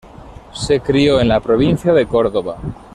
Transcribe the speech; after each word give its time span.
Se 0.51 0.79
crio 0.79 1.19
en 1.21 1.27
la 1.27 1.39
Provincia 1.41 1.93
de 1.93 2.07
Córdoba. 2.07 2.57